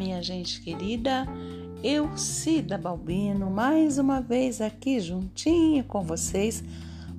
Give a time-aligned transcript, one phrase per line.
[0.00, 1.28] Minha gente querida.
[1.84, 6.64] Eu, Cida Balbino, mais uma vez aqui juntinho com vocês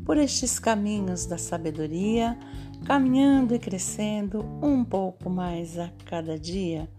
[0.03, 2.35] por estes caminhos da sabedoria,
[2.83, 6.89] caminhando e crescendo um pouco mais a cada dia.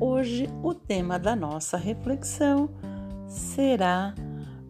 [0.00, 2.68] Hoje, o tema da nossa reflexão
[3.28, 4.16] será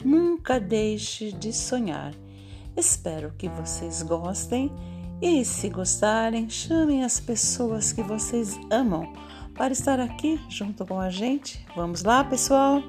[0.04, 2.12] Nunca deixe de sonhar.
[2.76, 4.70] Espero que vocês gostem
[5.22, 9.10] e, se gostarem, chamem as pessoas que vocês amam
[9.54, 11.64] para estar aqui junto com a gente.
[11.76, 12.82] Vamos lá, pessoal?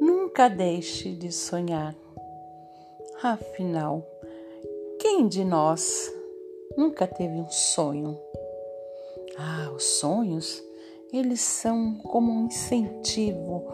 [0.00, 1.94] Nunca deixe de sonhar.
[3.22, 4.06] Afinal,
[4.98, 6.10] quem de nós
[6.76, 8.18] nunca teve um sonho?
[9.36, 10.62] Ah, os sonhos,
[11.12, 13.64] eles são como um incentivo,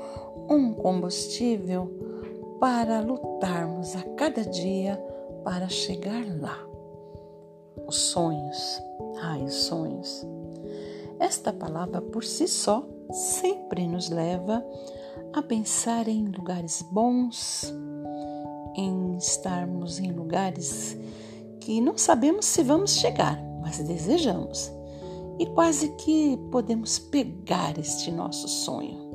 [0.48, 1.90] um combustível
[2.60, 4.96] para lutarmos a cada dia
[5.44, 6.58] para chegar lá.
[7.86, 8.82] Os sonhos,
[9.20, 10.26] ai, os sonhos.
[11.18, 14.64] Esta palavra por si só sempre nos leva
[15.32, 17.72] a pensar em lugares bons,
[18.74, 20.96] em estarmos em lugares
[21.60, 24.75] que não sabemos se vamos chegar, mas desejamos.
[25.38, 29.06] E quase que podemos pegar este nosso sonho.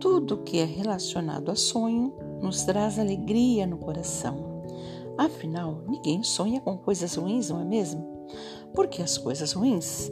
[0.00, 4.64] Tudo que é relacionado a sonho nos traz alegria no coração.
[5.18, 8.26] Afinal, ninguém sonha com coisas ruins, não é mesmo?
[8.74, 10.10] Porque as coisas ruins,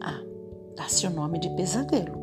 [0.00, 0.22] ah,
[0.74, 2.18] dá-se o nome de pesadelo.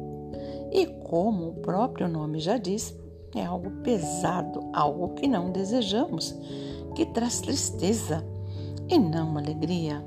[0.71, 2.97] E como o próprio nome já diz,
[3.35, 6.35] é algo pesado, algo que não desejamos,
[6.95, 8.25] que traz tristeza
[8.89, 10.03] e não alegria.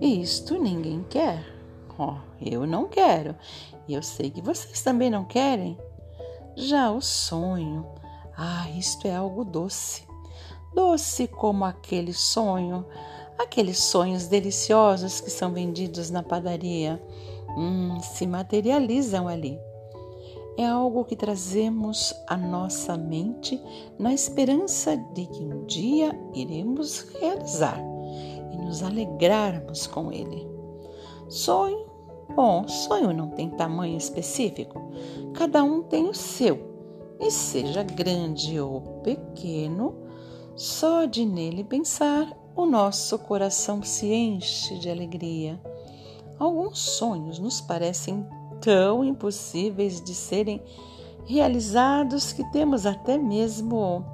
[0.00, 1.44] Isto ninguém quer.
[1.98, 3.34] Oh, eu não quero.
[3.88, 5.76] E eu sei que vocês também não querem.
[6.54, 7.84] Já o sonho,
[8.36, 10.06] ah, isto é algo doce.
[10.72, 12.86] Doce como aquele sonho,
[13.36, 17.02] aqueles sonhos deliciosos que são vendidos na padaria.
[17.56, 19.58] Hum, se materializam ali.
[20.56, 23.60] É algo que trazemos à nossa mente
[23.98, 27.97] na esperança de que um dia iremos realizar
[28.58, 30.46] nos alegrarmos com ele.
[31.28, 31.88] Sonho
[32.34, 34.92] Bom, sonho não tem tamanho específico,
[35.34, 39.96] cada um tem o seu, e seja grande ou pequeno,
[40.54, 45.60] só de nele pensar, o nosso coração se enche de alegria.
[46.38, 48.26] Alguns sonhos nos parecem
[48.60, 50.62] tão impossíveis de serem
[51.24, 54.04] realizados que temos até mesmo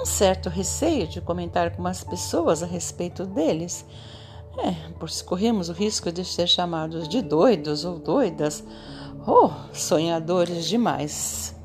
[0.00, 3.84] um certo receio de comentar com as pessoas a respeito deles
[4.58, 8.62] é, pois corremos o risco de ser chamados de doidos ou doidas,
[9.26, 11.56] ou sonhadores demais.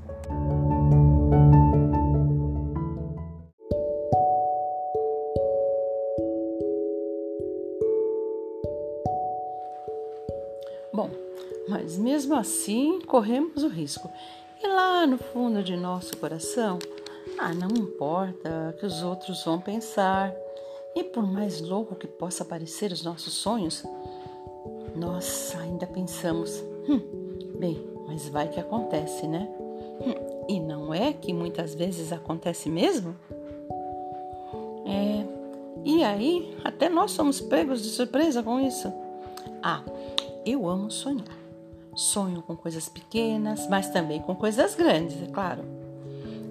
[10.93, 11.09] Bom,
[11.67, 14.09] mas mesmo assim corremos o risco.
[14.63, 16.79] E lá no fundo de nosso coração,
[17.39, 20.33] ah, não importa o que os outros vão pensar.
[20.95, 23.83] E por mais louco que possa parecer os nossos sonhos,
[24.95, 26.99] nós ainda pensamos, hum,
[27.59, 29.47] bem, mas vai que acontece, né?
[30.01, 33.15] Hum, e não é que muitas vezes acontece mesmo?
[34.85, 35.25] É,
[35.85, 38.91] e aí, até nós somos pegos de surpresa com isso.
[39.61, 39.83] Ah,
[40.45, 41.37] eu amo sonhar.
[41.95, 45.76] Sonho com coisas pequenas, mas também com coisas grandes, é claro.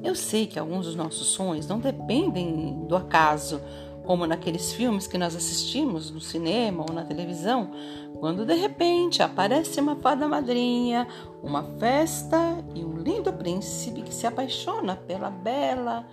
[0.02, 3.60] Eu sei que alguns dos nossos sonhos não dependem do acaso
[4.06, 7.72] como naqueles filmes que nós assistimos no cinema ou na televisão,
[8.20, 11.08] quando de repente aparece uma fada madrinha,
[11.42, 12.38] uma festa
[12.74, 16.06] e um lindo príncipe que se apaixona pela bela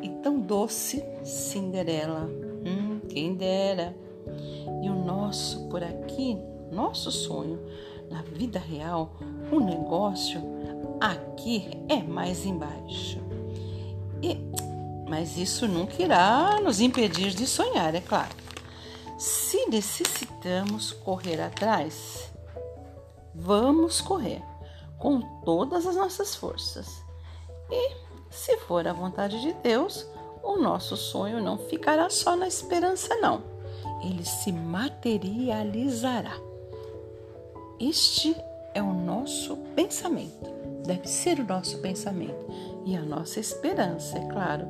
[0.00, 2.30] e tão doce Cinderela.
[2.64, 3.96] Hum, quem dera!
[4.82, 6.38] E o nosso por aqui,
[6.70, 7.60] nosso sonho,
[8.08, 9.16] na vida real,
[9.50, 10.40] o negócio
[11.10, 13.20] aqui é mais embaixo.
[14.22, 14.38] E
[15.08, 18.34] mas isso nunca irá nos impedir de sonhar, é claro.
[19.18, 22.32] Se necessitamos correr atrás,
[23.34, 24.42] vamos correr
[24.98, 27.02] com todas as nossas forças.
[27.70, 27.94] E,
[28.30, 30.06] se for a vontade de Deus,
[30.42, 33.42] o nosso sonho não ficará só na esperança, não.
[34.02, 36.38] Ele se materializará.
[37.78, 38.34] Este
[38.72, 40.50] é o nosso pensamento,
[40.86, 42.46] deve ser o nosso pensamento
[42.84, 44.66] e a nossa esperança, é claro.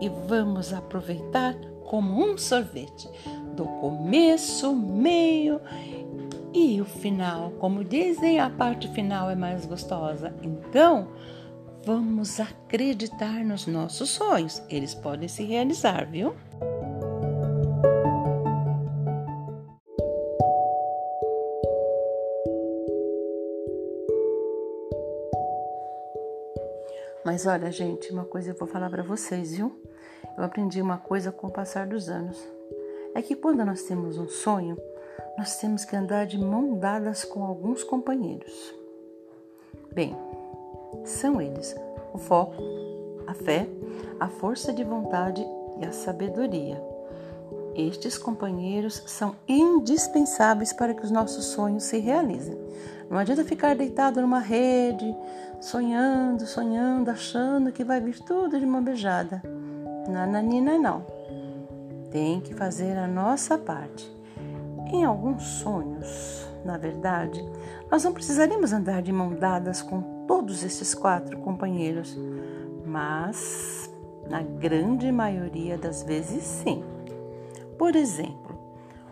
[0.00, 1.54] E vamos aproveitar
[1.84, 3.08] como um sorvete
[3.54, 5.60] do começo, meio
[6.54, 7.50] e o final.
[7.58, 10.34] Como dizem, a parte final é mais gostosa.
[10.42, 11.08] Então,
[11.84, 14.62] vamos acreditar nos nossos sonhos.
[14.68, 16.34] Eles podem se realizar, viu?
[27.24, 29.80] Mas olha, gente, uma coisa eu vou falar para vocês, viu?
[30.36, 32.36] Eu aprendi uma coisa com o passar dos anos.
[33.14, 34.76] É que quando nós temos um sonho,
[35.38, 38.74] nós temos que andar de mão dadas com alguns companheiros.
[39.92, 40.16] Bem,
[41.04, 41.74] são eles
[42.12, 42.62] o foco,
[43.26, 43.66] a fé,
[44.18, 45.44] a força de vontade
[45.80, 46.91] e a sabedoria.
[47.74, 52.58] Estes companheiros são indispensáveis para que os nossos sonhos se realizem.
[53.08, 55.14] Não adianta ficar deitado numa rede,
[55.60, 59.42] sonhando, sonhando, achando que vai vir tudo de uma beijada.
[60.08, 61.04] Nananina, não.
[62.10, 64.10] Tem que fazer a nossa parte.
[64.86, 67.42] Em alguns sonhos, na verdade,
[67.90, 72.18] nós não precisaríamos andar de mão dadas com todos esses quatro companheiros,
[72.84, 73.90] mas
[74.28, 76.84] na grande maioria das vezes sim.
[77.82, 78.56] Por exemplo,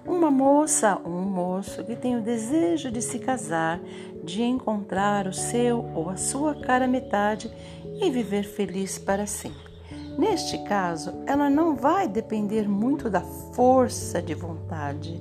[0.07, 3.81] uma moça ou um moço que tem o desejo de se casar,
[4.23, 7.53] de encontrar o seu ou a sua cara metade
[8.01, 9.73] e viver feliz para sempre.
[10.17, 15.21] Neste caso, ela não vai depender muito da força de vontade.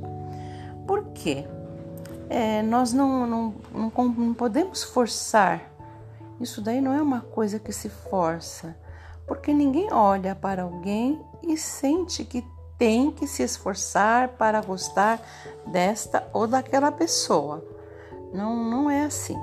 [0.85, 1.43] Por quê?
[2.29, 5.71] É, nós não, não, não, não podemos forçar.
[6.39, 8.77] Isso daí não é uma coisa que se força,
[9.25, 12.43] porque ninguém olha para alguém e sente que
[12.79, 15.21] tem que se esforçar para gostar
[15.67, 17.63] desta ou daquela pessoa.
[18.33, 19.37] Não, não é assim.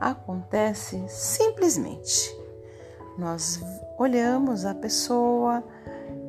[0.00, 2.36] Acontece simplesmente.
[3.16, 3.62] Nós
[3.96, 5.62] olhamos a pessoa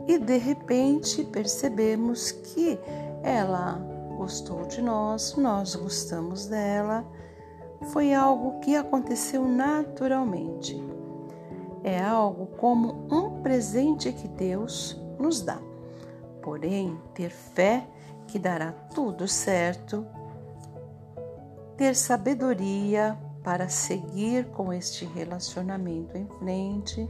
[0.07, 2.80] e de repente percebemos que
[3.24, 3.81] ela
[4.15, 7.03] gostou de nós, nós gostamos dela.
[7.88, 10.80] Foi algo que aconteceu naturalmente.
[11.83, 15.59] É algo como um presente que Deus nos dá
[16.45, 17.88] porém, ter fé
[18.27, 20.06] que dará tudo certo,
[21.75, 27.09] ter sabedoria para seguir com este relacionamento em frente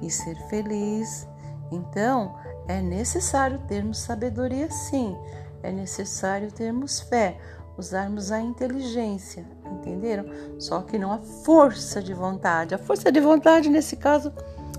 [0.00, 1.28] e ser feliz.
[1.72, 2.36] Então,
[2.68, 5.16] é necessário termos sabedoria, sim,
[5.62, 7.38] é necessário termos fé,
[7.76, 10.26] usarmos a inteligência, entenderam?
[10.60, 12.74] Só que não a força de vontade.
[12.74, 14.32] A força de vontade, nesse caso,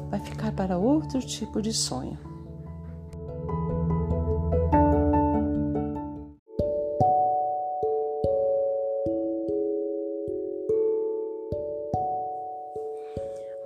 [0.10, 2.31] vai ficar para outro tipo de sonho.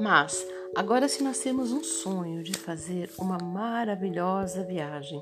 [0.06, 5.20] Mas agora, se nós temos um sonho de fazer uma maravilhosa viagem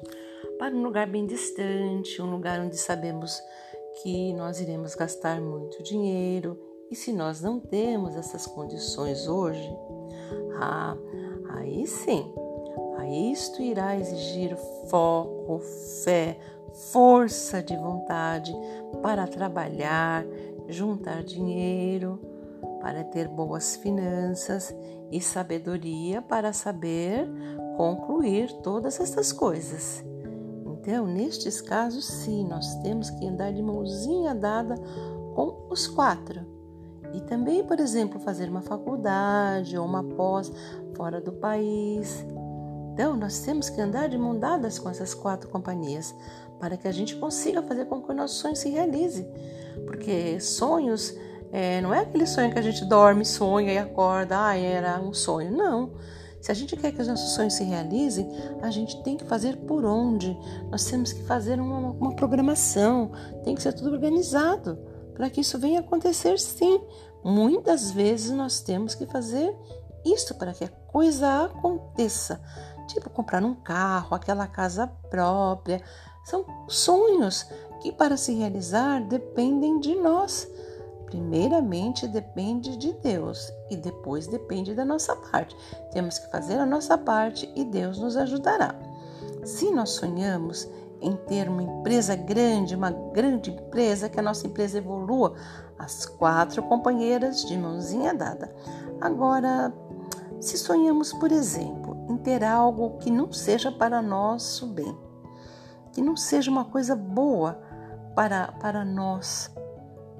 [0.60, 3.42] para um lugar bem distante, um lugar onde sabemos
[4.02, 6.60] que nós iremos gastar muito dinheiro,
[6.92, 9.74] e se nós não temos essas condições hoje,
[10.60, 10.98] ah,
[11.52, 12.30] aí sim,
[12.98, 14.54] aí isto irá exigir
[14.90, 15.60] foco,
[16.04, 16.38] fé,
[16.92, 18.54] força de vontade
[19.02, 20.26] para trabalhar,
[20.68, 22.33] juntar dinheiro
[22.84, 24.76] para ter boas finanças
[25.10, 27.26] e sabedoria para saber
[27.78, 30.04] concluir todas essas coisas.
[30.66, 34.76] Então, nestes casos, sim, nós temos que andar de mãozinha dada
[35.34, 36.42] com os quatro.
[37.14, 40.52] E também, por exemplo, fazer uma faculdade ou uma pós
[40.94, 42.26] fora do país.
[42.92, 46.14] Então, nós temos que andar de mão dadas com essas quatro companhias
[46.60, 49.26] para que a gente consiga fazer com que o nosso sonho se realize.
[49.86, 51.16] Porque sonhos
[51.56, 55.14] é, não é aquele sonho que a gente dorme, sonha e acorda, ah, era um
[55.14, 55.56] sonho.
[55.56, 55.94] Não.
[56.42, 58.28] Se a gente quer que os nossos sonhos se realizem,
[58.60, 60.36] a gente tem que fazer por onde.
[60.72, 63.12] Nós temos que fazer uma, uma programação,
[63.44, 64.80] tem que ser tudo organizado
[65.14, 66.82] para que isso venha acontecer sim.
[67.24, 69.56] Muitas vezes nós temos que fazer
[70.04, 72.42] isso para que a coisa aconteça.
[72.88, 75.84] Tipo comprar um carro, aquela casa própria.
[76.26, 77.46] São sonhos
[77.80, 80.52] que, para se realizar, dependem de nós
[81.14, 85.56] primeiramente depende de Deus e depois depende da nossa parte.
[85.92, 88.74] Temos que fazer a nossa parte e Deus nos ajudará.
[89.46, 90.68] Se nós sonhamos
[91.00, 95.36] em ter uma empresa grande, uma grande empresa, que a nossa empresa evolua,
[95.78, 98.52] as quatro companheiras de mãozinha dada.
[99.00, 99.72] Agora,
[100.40, 104.98] se sonhamos, por exemplo, em ter algo que não seja para nosso bem,
[105.92, 107.62] que não seja uma coisa boa
[108.16, 109.52] para, para nós,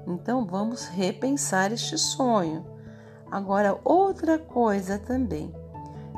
[0.06, 2.64] então vamos repensar este sonho.
[3.30, 5.54] Agora, outra coisa também.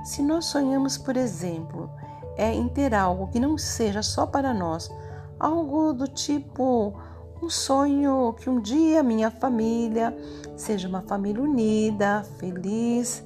[0.05, 1.91] Se nós sonhamos, por exemplo,
[2.37, 4.91] é em ter algo que não seja só para nós,
[5.39, 6.95] algo do tipo
[7.43, 10.17] um sonho que um dia minha família
[10.57, 13.25] seja uma família unida, feliz,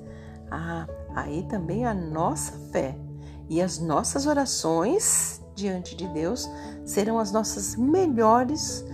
[0.51, 2.97] Ah, aí também a nossa fé
[3.49, 6.51] e as nossas orações diante de Deus
[6.85, 8.85] serão as nossas melhores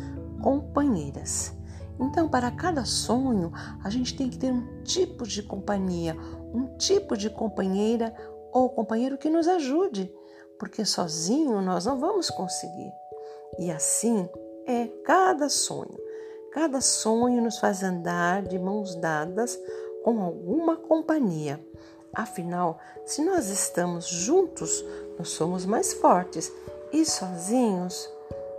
[0.42, 1.55] companheiras.
[1.98, 6.16] Então, para cada sonho, a gente tem que ter um tipo de companhia,
[6.52, 8.14] um tipo de companheira
[8.52, 10.12] ou companheiro que nos ajude,
[10.58, 12.92] porque sozinho nós não vamos conseguir.
[13.58, 14.28] E assim
[14.66, 15.96] é cada sonho.
[16.52, 19.58] Cada sonho nos faz andar de mãos dadas
[20.02, 21.60] com alguma companhia.
[22.14, 24.82] Afinal, se nós estamos juntos,
[25.18, 26.50] nós somos mais fortes
[26.92, 28.08] e sozinhos,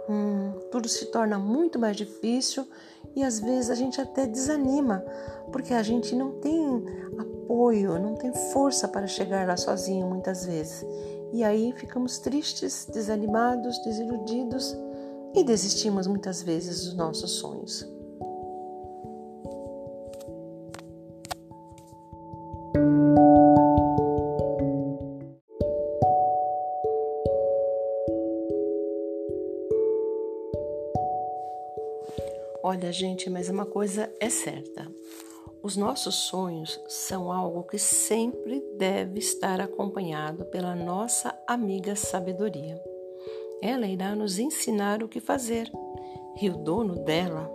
[0.09, 2.67] hum, tudo se torna muito mais difícil
[3.15, 5.03] e às vezes a gente até desanima,
[5.51, 6.85] porque a gente não tem
[7.17, 10.85] apoio, não tem força para chegar lá sozinho muitas vezes.
[11.33, 14.77] E aí ficamos tristes, desanimados, desiludidos
[15.35, 17.96] e desistimos muitas vezes dos nossos sonhos.
[32.69, 34.93] Olha, gente, mas uma coisa é certa:
[35.63, 42.77] os nossos sonhos são algo que sempre deve estar acompanhado pela nossa amiga sabedoria.
[43.61, 45.71] Ela irá nos ensinar o que fazer
[46.41, 47.49] e o dono dela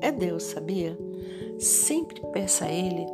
[0.00, 0.96] é Deus, sabia?
[1.58, 3.04] Sempre peça a Ele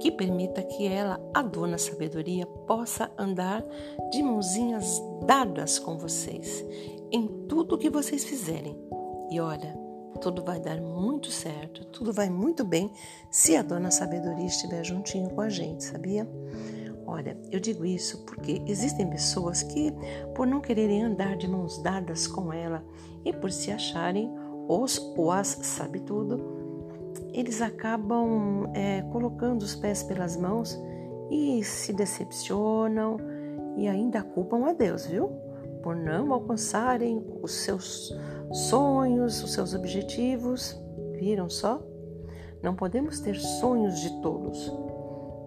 [0.00, 3.64] que permita que ela, a dona sabedoria, possa andar
[4.10, 6.66] de mãozinhas dadas com vocês
[7.12, 8.76] em tudo que vocês fizerem.
[9.30, 9.85] E olha,
[10.16, 12.90] tudo vai dar muito certo, tudo vai muito bem
[13.30, 16.28] se a dona sabedoria estiver juntinho com a gente, sabia?
[17.06, 19.92] Olha, eu digo isso porque existem pessoas que,
[20.34, 22.84] por não quererem andar de mãos dadas com ela
[23.24, 24.28] e por se acharem
[24.68, 26.56] os ou as sabe tudo,
[27.32, 30.78] eles acabam é, colocando os pés pelas mãos
[31.30, 33.18] e se decepcionam
[33.76, 35.45] e ainda culpam a Deus, viu?
[35.86, 38.12] Por não alcançarem os seus
[38.50, 40.76] sonhos, os seus objetivos.
[41.12, 41.80] Viram só?
[42.60, 44.68] Não podemos ter sonhos de tolos,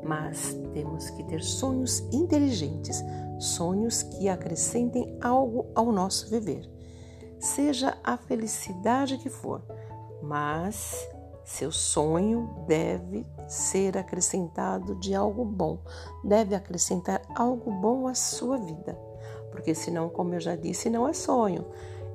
[0.01, 3.03] mas temos que ter sonhos inteligentes,
[3.37, 6.71] sonhos que acrescentem algo ao nosso viver.
[7.37, 9.61] Seja a felicidade que for,
[10.23, 11.05] mas
[11.43, 15.79] seu sonho deve ser acrescentado de algo bom,
[16.23, 19.08] deve acrescentar algo bom à sua vida.
[19.51, 21.65] Porque senão, como eu já disse, não é sonho,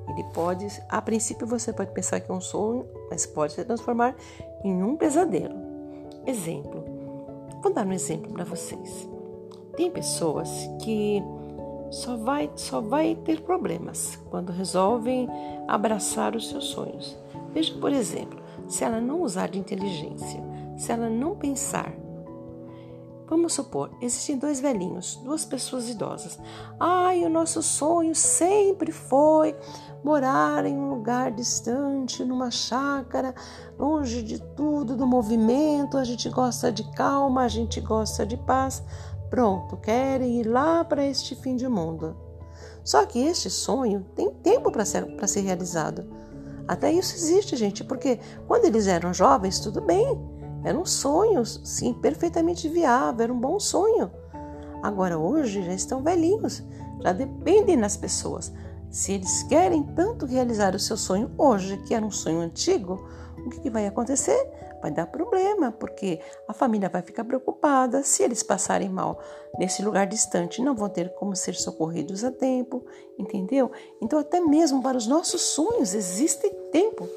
[0.07, 4.15] ele pode, a princípio você pode pensar que é um sonho, mas pode se transformar
[4.63, 5.55] em um pesadelo.
[6.25, 6.83] Exemplo.
[7.61, 9.09] Vou dar um exemplo para vocês.
[9.75, 10.49] Tem pessoas
[10.81, 11.21] que
[11.89, 15.27] só vai, só vai ter problemas quando resolvem
[15.67, 17.17] abraçar os seus sonhos.
[17.53, 20.43] Veja, por exemplo, se ela não usar de inteligência,
[20.77, 21.93] se ela não pensar
[23.27, 26.37] Vamos supor, existem dois velhinhos, duas pessoas idosas.
[26.79, 29.55] Ai, o nosso sonho sempre foi
[30.03, 33.33] morar em um lugar distante, numa chácara,
[33.79, 35.97] longe de tudo, do movimento.
[35.97, 38.83] A gente gosta de calma, a gente gosta de paz.
[39.27, 42.15] Pronto, querem ir lá para este fim de mundo.
[42.83, 46.07] Só que este sonho tem tempo para ser, ser realizado.
[46.67, 50.15] Até isso existe, gente, porque quando eles eram jovens, tudo bem
[50.65, 54.11] era um sonho, sim, perfeitamente viável, era um bom sonho.
[54.81, 56.63] Agora, hoje, já estão velhinhos,
[57.03, 58.51] já dependem das pessoas.
[58.89, 63.07] Se eles querem tanto realizar o seu sonho hoje, que era um sonho antigo,
[63.37, 64.35] o que, vai acontecer?
[64.81, 69.19] Vai dar problema, porque a família vai ficar preocupada se eles passarem mal
[69.59, 72.83] nesse lugar distante, não vão ter como ser socorridos a tempo,
[73.19, 73.71] entendeu?
[74.01, 77.07] Então, até mesmo para os nossos sonhos existe tempo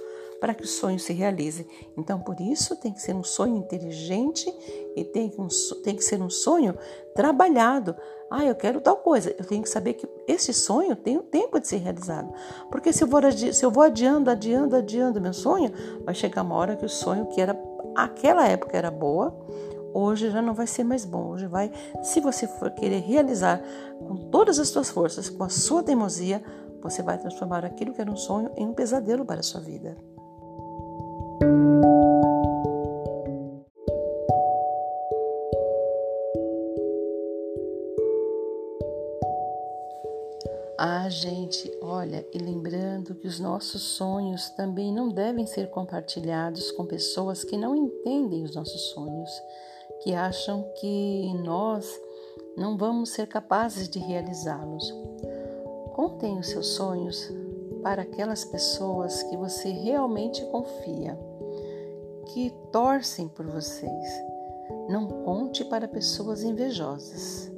[0.40, 1.66] para que o sonho se realize.
[1.96, 4.52] Então, por isso, tem que ser um sonho inteligente
[4.96, 5.48] e tem que, um,
[5.82, 6.74] tem que ser um sonho
[7.14, 7.96] trabalhado.
[8.30, 9.34] Ah, eu quero tal coisa.
[9.38, 12.32] Eu tenho que saber que esse sonho tem o tempo de ser realizado.
[12.70, 15.72] Porque se eu vou, se eu vou adiando, adiando, adiando meu sonho,
[16.04, 17.58] vai chegar uma hora que o sonho que era
[17.96, 19.36] aquela época era boa,
[19.92, 21.30] hoje já não vai ser mais bom.
[21.30, 23.60] Hoje vai, se você for querer realizar
[23.98, 26.42] com todas as suas forças, com a sua teimosia,
[26.82, 29.96] você vai transformar aquilo que era um sonho em um pesadelo para a sua vida.
[41.18, 47.44] Gente, olha, e lembrando que os nossos sonhos também não devem ser compartilhados com pessoas
[47.44, 49.30] que não entendem os nossos sonhos,
[50.02, 52.00] que acham que nós
[52.56, 54.94] não vamos ser capazes de realizá-los.
[55.94, 57.32] Contem os seus sonhos
[57.82, 61.18] para aquelas pessoas que você realmente confia,
[62.32, 64.22] que torcem por vocês.
[64.88, 67.50] Não conte para pessoas invejosas.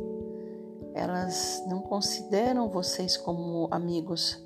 [1.00, 4.38] Elas não consideram vocês como amigos,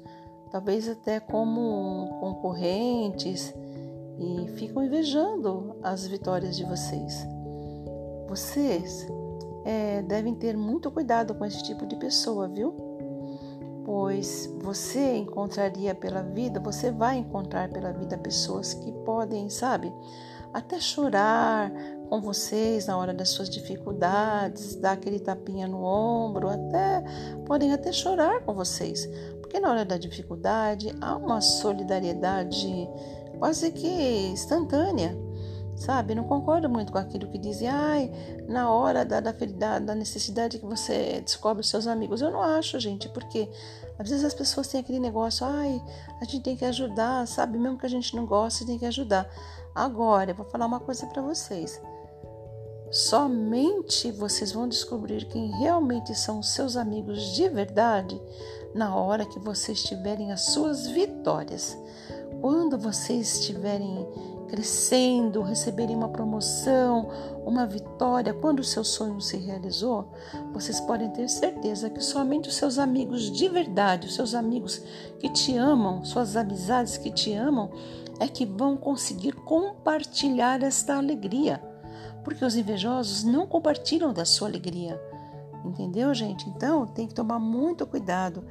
[0.53, 3.53] talvez até como concorrentes
[4.21, 7.27] e ficam invejando as vitórias de vocês.
[8.29, 9.05] Vocês
[9.65, 12.73] é, devem ter muito cuidado com esse tipo de pessoa, viu?
[13.85, 19.93] Pois você encontraria pela vida, você vai encontrar pela vida pessoas que podem, sabe,
[20.53, 21.73] até chorar
[22.09, 27.03] com vocês na hora das suas dificuldades, dar aquele tapinha no ombro, até
[27.47, 29.09] podem até chorar com vocês,
[29.41, 32.89] porque na hora da dificuldade há uma solidariedade
[33.39, 33.89] quase que
[34.33, 35.25] instantânea
[35.77, 36.15] sabe?
[36.15, 38.11] Não concordo muito com aquilo que dizem, ai,
[38.49, 42.21] na hora da, da, da, necessidade que você descobre os seus amigos.
[42.21, 43.49] Eu não acho, gente, porque
[43.99, 45.83] às vezes as pessoas têm aquele negócio, ai,
[46.21, 47.59] a gente tem que ajudar, sabe?
[47.59, 49.29] Mesmo que a gente não goste, tem que ajudar.
[49.75, 51.81] Agora, eu vou falar uma coisa para vocês.
[52.95, 58.23] Somente vocês vão descobrir quem realmente são seus amigos de verdade
[58.73, 61.77] na hora que vocês tiverem as suas vitórias.
[62.41, 64.07] Quando vocês estiverem
[64.47, 67.09] crescendo, receberem uma promoção,
[67.45, 70.13] uma vitória, quando o seu sonho se realizou,
[70.53, 74.81] vocês podem ter certeza que somente os seus amigos de verdade, os seus amigos
[75.19, 77.73] que te amam, suas amizades que te amam,
[78.21, 81.74] é que vão conseguir compartilhar esta alegria.
[82.25, 85.01] Porque os invejosos não compartilham da sua alegria.
[85.65, 86.49] Entendeu, gente?
[86.49, 88.45] Então tem que tomar muito cuidado.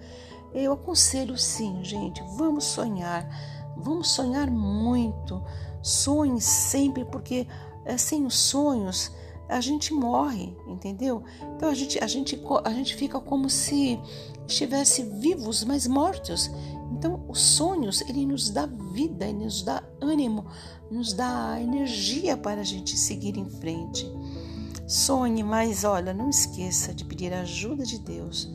[0.54, 3.28] Eu aconselho sim, gente, vamos sonhar.
[3.76, 5.44] Vamos sonhar muito.
[5.82, 7.48] Sonhe sempre, porque
[7.84, 9.12] é, sem os sonhos
[9.54, 11.24] a gente morre, entendeu?
[11.56, 14.00] Então a gente, a gente, a gente fica como se
[14.48, 16.50] estivesse vivos, mas mortos.
[16.92, 20.46] Então os sonhos, ele nos dá vida, ele nos dá ânimo,
[20.90, 24.10] nos dá energia para a gente seguir em frente.
[24.88, 28.52] Sonhe, mas olha, não esqueça de pedir a ajuda de Deus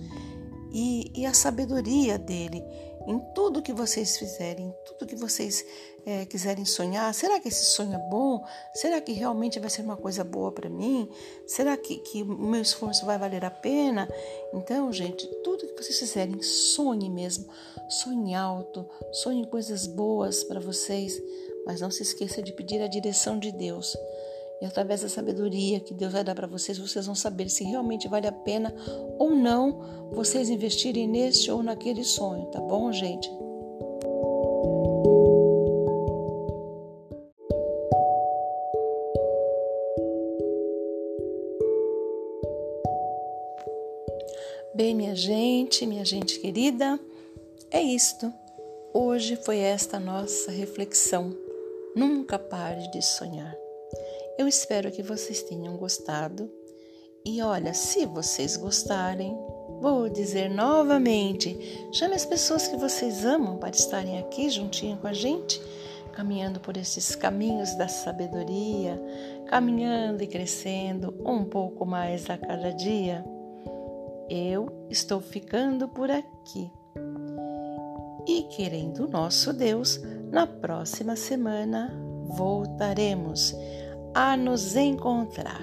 [0.70, 2.62] e, e a sabedoria dele
[3.08, 5.64] em tudo que vocês fizerem, em tudo que vocês
[6.04, 7.12] é, quiserem sonhar.
[7.14, 8.44] Será que esse sonho é bom?
[8.74, 11.08] Será que realmente vai ser uma coisa boa para mim?
[11.46, 14.06] Será que, que o meu esforço vai valer a pena?
[14.52, 17.48] Então, gente, tudo que vocês fizerem, sonhe mesmo.
[17.88, 21.18] Sonhe alto, sonhe coisas boas para vocês,
[21.64, 23.96] mas não se esqueça de pedir a direção de Deus.
[24.60, 28.08] E através da sabedoria que Deus vai dar para vocês, vocês vão saber se realmente
[28.08, 28.74] vale a pena
[29.18, 33.30] ou não vocês investirem neste ou naquele sonho, tá bom, gente?
[44.74, 46.98] Bem, minha gente, minha gente querida,
[47.70, 48.32] é isto.
[48.92, 51.36] Hoje foi esta nossa reflexão.
[51.96, 53.56] Nunca pare de sonhar.
[54.38, 56.48] Eu espero que vocês tenham gostado.
[57.26, 59.36] E olha, se vocês gostarem,
[59.80, 65.12] vou dizer novamente: chame as pessoas que vocês amam para estarem aqui juntinho com a
[65.12, 65.60] gente,
[66.12, 69.02] caminhando por esses caminhos da sabedoria,
[69.48, 73.24] caminhando e crescendo um pouco mais a cada dia.
[74.30, 76.70] Eu estou ficando por aqui.
[78.24, 81.92] E querendo nosso Deus, na próxima semana
[82.28, 83.52] voltaremos
[84.18, 85.62] a nos encontrar.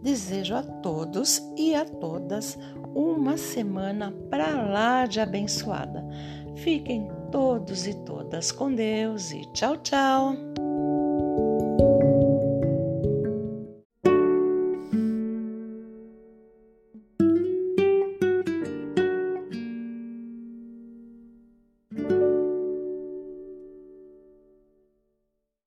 [0.00, 2.56] Desejo a todos e a todas
[2.94, 6.06] uma semana para lá de abençoada.
[6.54, 10.45] Fiquem todos e todas com Deus e tchau, tchau!